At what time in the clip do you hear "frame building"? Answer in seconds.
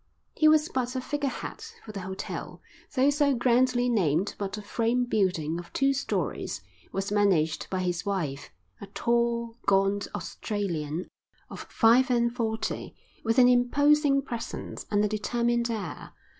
4.63-5.59